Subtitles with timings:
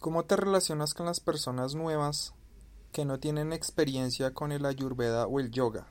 [0.00, 2.32] ¿Cómo te relacionas con las personas nuevas
[2.92, 5.88] que no tienen experiencia con el ayurveda o el yoga?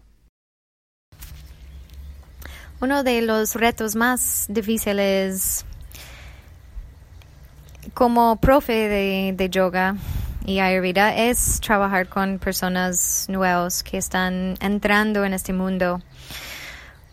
[2.80, 5.66] Uno de los retos más difíciles
[7.94, 8.88] como profe
[9.36, 9.98] de, yoga
[10.46, 16.02] y ayurveda es trabajar con personas nuevas que están entrando en este mundo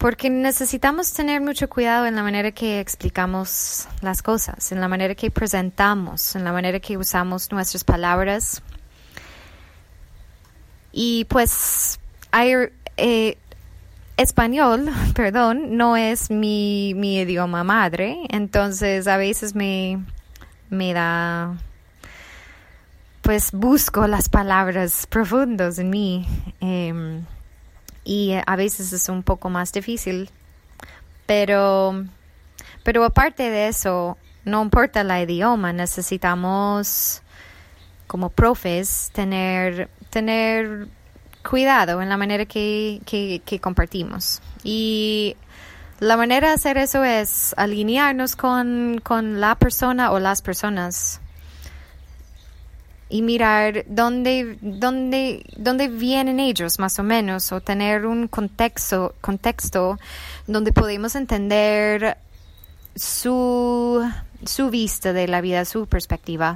[0.04, 5.14] porque necesitamos tener mucho cuidado en la manera que explicamos las cosas, en la manera
[5.14, 8.60] que presentamos, en la manera que usamos nuestras palabras.
[10.92, 11.98] Y pues
[12.98, 13.38] eh,
[14.18, 20.04] español, perdón, no es mi, mi, idioma madre, entonces a veces me,
[20.68, 21.56] me da,
[23.22, 26.28] pues busco las palabras profundas en mí.
[26.60, 27.24] Em,
[28.04, 30.30] y a veces es un poco más difícil.
[31.26, 32.04] Pero,
[32.82, 37.22] pero aparte de eso, no importa el idioma, necesitamos
[38.06, 40.86] como profes tener, tener
[41.48, 44.42] cuidado en la manera que, que compartimos.
[44.62, 45.36] Y
[46.00, 51.20] la manera de hacer eso es alinearnos con, con la persona o las personas
[53.08, 59.98] y mirar dónde, dónde, dónde vienen ellos más o menos o tener un contexto, contexto
[60.46, 62.16] donde podemos entender
[62.96, 64.08] su,
[64.44, 66.54] su vista de la vida, su perspectiva,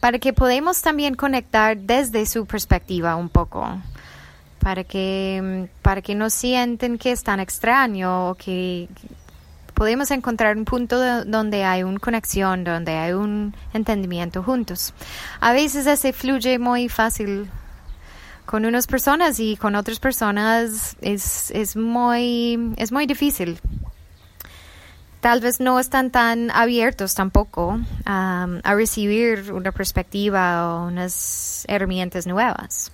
[0.00, 3.66] para que podamos también conectar desde su perspectiva un poco,
[4.58, 8.88] para que, para que no sienten que es tan extraño o que
[9.74, 14.94] podemos encontrar un punto donde hay una conexión, donde hay un entendimiento juntos.
[15.40, 17.50] A veces ese fluye muy fácil
[18.46, 23.58] con unas personas y con otras personas es, es, muy, es muy difícil.
[25.20, 32.26] Tal vez no están tan abiertos tampoco um, a recibir una perspectiva o unas herramientas
[32.26, 32.92] nuevas.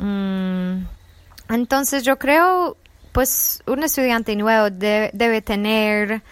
[0.00, 0.82] Mm,
[1.48, 2.76] entonces yo creo
[3.12, 6.22] pues un estudiante nuevo debe tener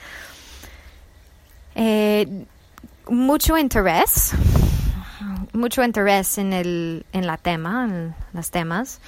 [1.75, 2.47] eh,
[3.09, 4.32] mucho interés,
[5.53, 9.00] mucho interés en el en la tema, en las temas.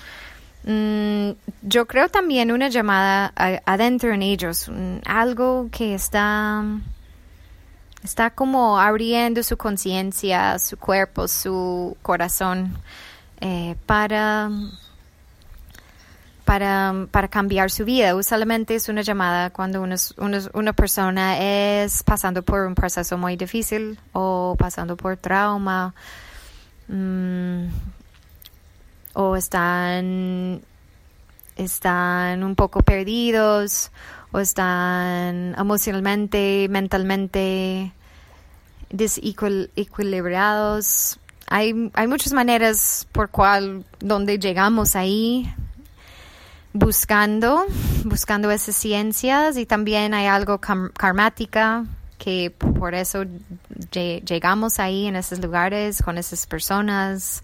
[0.64, 1.30] Mm,
[1.62, 3.32] yo creo también una llamada
[3.64, 4.70] adentro en ellos,
[5.06, 6.62] algo que está
[8.02, 12.76] está como abriendo su conciencia, su cuerpo, su corazón
[13.40, 14.50] eh, para
[16.48, 18.16] para, para cambiar su vida.
[18.16, 24.56] Usualmente es una llamada cuando una persona es pasando por un proceso muy difícil o
[24.58, 25.92] pasando por trauma
[26.88, 27.64] mm,
[29.12, 30.62] o están,
[31.54, 33.90] están un poco perdidos
[34.32, 37.92] o están emocionalmente, mentalmente
[38.88, 41.20] desequilibrados.
[41.46, 45.54] Hay, hay muchas maneras por cual donde llegamos ahí
[46.72, 47.64] buscando,
[48.04, 51.84] buscando esas ciencias y también hay algo karmática
[52.18, 53.24] que por eso
[53.92, 57.42] llegamos ahí en esos lugares con esas personas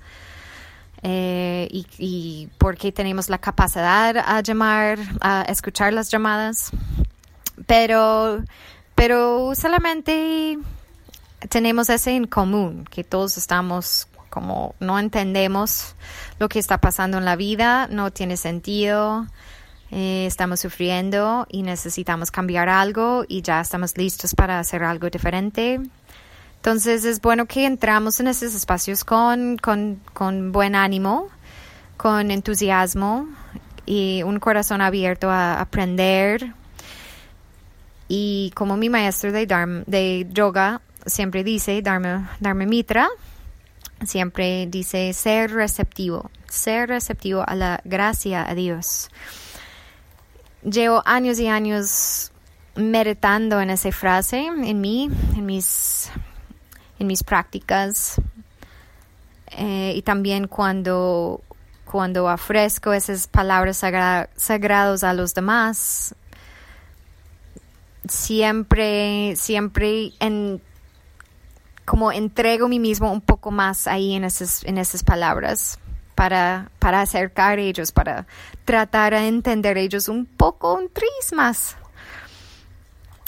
[1.02, 6.70] eh, y, porque tenemos la capacidad a llamar, a escuchar las llamadas,
[7.66, 8.42] pero,
[8.94, 10.58] pero solamente
[11.50, 15.94] tenemos ese en común, que todos estamos como no entendemos
[16.40, 19.28] lo que está pasando en la vida, no tiene sentido,
[19.92, 25.80] eh, estamos sufriendo y necesitamos cambiar algo y ya estamos listos para hacer algo diferente.
[26.56, 31.28] Entonces es bueno que entramos en esos espacios con, con, con buen ánimo,
[31.96, 33.28] con entusiasmo
[33.86, 36.54] y un corazón abierto a aprender.
[38.08, 39.46] Y como mi maestro de,
[39.86, 43.08] de yoga siempre dice, Dharma, Dharma Mitra,
[44.04, 49.10] siempre dice ser receptivo, ser receptivo a la gracia a Dios.
[50.62, 52.32] Llevo años y años
[52.76, 56.10] meditando en esa frase en mí, en mis,
[56.98, 58.20] en mis prácticas
[59.56, 61.42] eh, y también cuando,
[61.84, 66.14] cuando ofrezco esas palabras sagradas a los demás,
[68.08, 70.60] siempre, siempre en
[71.84, 75.78] como entrego a mí mismo un poco más ahí en esas, en esas palabras
[76.14, 78.26] para, para acercar a ellos, para
[78.64, 81.76] tratar de entender a ellos un poco, un tris más.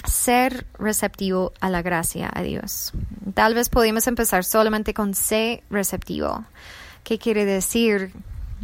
[0.05, 2.93] Ser receptivo a la gracia a Dios.
[3.35, 6.45] Tal vez podemos empezar solamente con ser receptivo.
[7.03, 8.13] ¿Qué quiere decir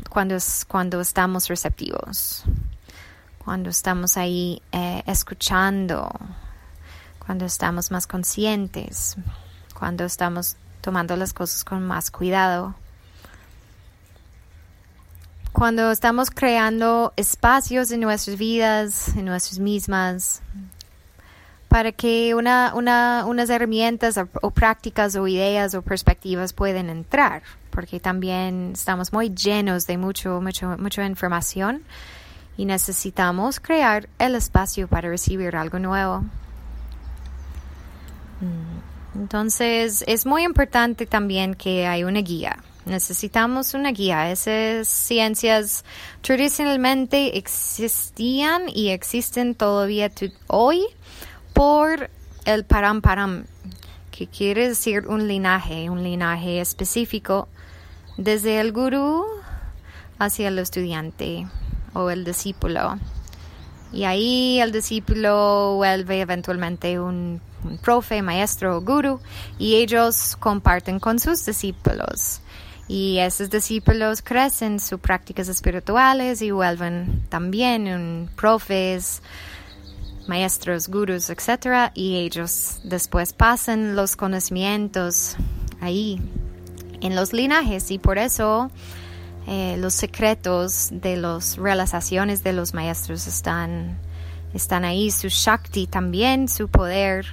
[0.09, 0.37] cuando,
[0.69, 2.45] cuando estamos receptivos?
[3.45, 6.09] Cuando estamos ahí eh, escuchando,
[7.27, 9.17] cuando estamos más conscientes,
[9.82, 12.76] cuando estamos tomando las cosas con más cuidado.
[15.50, 20.40] Cuando estamos creando espacios en nuestras vidas, en nuestras mismas,
[21.67, 27.43] para que una, una, unas herramientas o, o, prácticas o ideas o perspectivas puedan entrar,
[27.70, 31.82] porque también estamos muy llenos de mucho, mucho, mucha información
[32.56, 36.23] y necesitamos crear el espacio para recibir algo nuevo.
[39.14, 42.59] Entonces es muy importante también que hay una guía.
[42.85, 44.31] Necesitamos una guía.
[44.31, 45.85] Esas ciencias
[46.20, 50.11] tradicionalmente existían y existen todavía
[50.49, 50.82] hoy
[51.53, 52.11] por
[52.44, 53.44] el param param,
[54.11, 57.49] que quiere decir un linaje, un linaje específico
[58.17, 59.25] desde el gurú
[60.19, 61.47] hacia el estudiante
[61.93, 62.99] o el discípulo.
[63.93, 69.20] Y ahí el discípulo vuelve eventualmente un, un profe, maestro o guru
[69.59, 72.41] y ellos comparten con sus discípulos.
[72.88, 79.23] Y esos discípulos crecen sus prácticas espirituales y vuelven también un profes,
[80.26, 81.91] maestros, gurus, etc.
[81.94, 85.37] Y ellos después pasan los conocimientos
[85.81, 86.20] ahí
[87.00, 88.70] en los linajes y por eso
[89.47, 93.99] eh, los secretos de las realizaciones de los maestros están,
[94.55, 97.26] están ahí, su Shakti también, su poder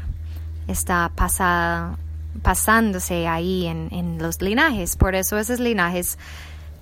[0.70, 1.98] está pasada,
[2.42, 4.96] pasándose ahí en, en los linajes.
[4.96, 6.18] Por eso esos linajes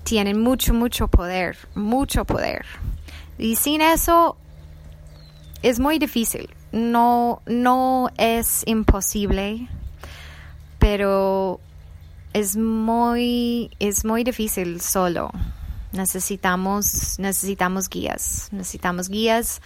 [0.04, 2.64] tienen mucho, mucho poder, mucho poder.
[3.38, 4.36] Y sin eso
[5.62, 6.50] es muy difícil.
[6.72, 9.68] No, no es imposible,
[10.78, 11.60] pero
[12.32, 15.30] es muy, es muy difícil solo.
[15.92, 19.62] Necesitamos, necesitamos guías, necesitamos guías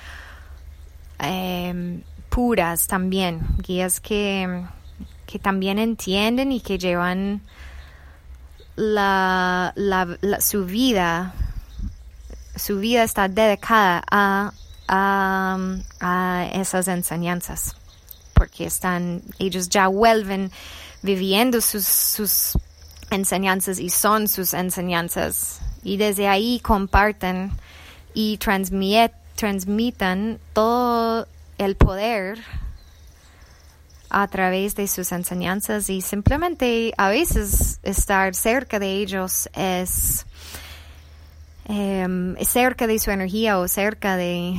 [1.19, 2.02] eh,
[2.32, 4.64] puras también, guías que,
[5.26, 7.43] que también entienden y que llevan
[8.75, 11.34] la, la, su vida,
[12.56, 14.52] su vida está dedicada a,
[14.88, 15.58] a,
[16.00, 17.76] a esas enseñanzas,
[18.32, 20.50] porque están, ellos ya vuelven
[21.02, 22.52] viviendo sus, sus
[23.11, 25.61] enseñanzas y son sus enseñanzas.
[25.84, 27.52] Y desde ahí comparten
[28.14, 31.26] y transmit, transmitan todo
[31.64, 32.38] el poder
[34.11, 40.26] a través de sus enseñanzas y simplemente a veces estar cerca de ellos es
[41.64, 44.55] eh, cerca de su energía o cerca de,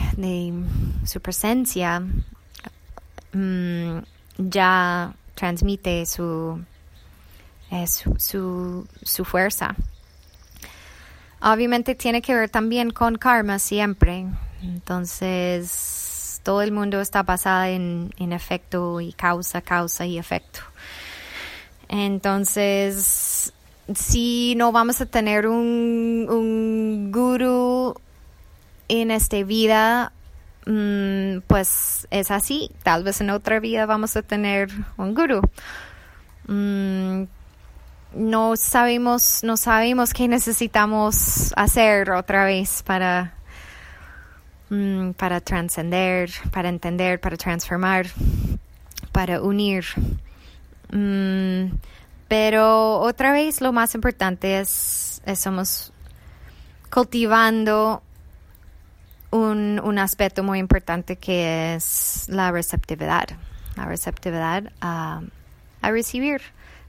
[1.06, 2.02] su presencia
[3.34, 4.02] um,
[4.38, 6.64] ya transmite eh, su,
[8.18, 9.76] su, su, fuerza.
[11.42, 14.26] Obviamente tiene que ver también con karma siempre.
[14.62, 16.13] Entonces,
[16.44, 20.60] todo el mundo está basado en, en efecto y causa, causa y efecto.
[21.90, 23.54] Entonces,
[23.94, 27.96] si no vamos a tener un, un guru
[28.88, 30.12] en esta vida,
[30.66, 32.72] Mm, pues es así.
[32.84, 35.42] Tal vez en otra vida vamos a tener un guru.
[36.48, 37.24] Mm,
[38.16, 43.34] no sabemos, no sabemos qué necesitamos hacer otra vez para,
[45.18, 48.08] para trascender, para entender, para transformar,
[49.12, 49.86] para unir.
[52.28, 55.92] pero otra vez lo más importante es, es somos
[56.90, 58.04] cultivando
[59.32, 63.26] un, un, aspecto muy importante que es la receptividad,
[63.76, 65.22] la receptividad a,
[65.82, 66.42] a recibir,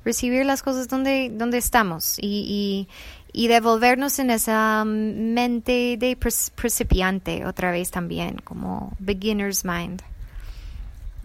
[0.04, 2.86] recibir las cosas donde, donde estamos y,
[3.32, 10.02] y, y devolvernos en esa mente de principiante otra vez también, como beginner's mind.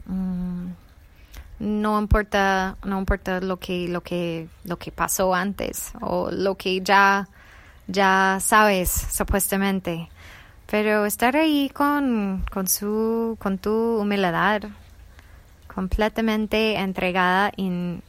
[0.06, 0.70] Mm,
[1.60, 6.82] no importa, no importa lo que, lo que, lo que pasó antes o lo que
[6.82, 7.28] ya,
[7.88, 10.10] ya sabes supuestamente
[10.70, 14.64] pero estar ahí con, con, su, con tu humildad,
[15.74, 18.04] completamente entregada en,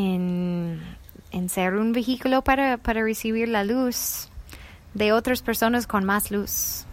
[0.00, 4.28] en, ser un vehículo para, para recibir la luz
[4.94, 6.86] de otras personas con más luz.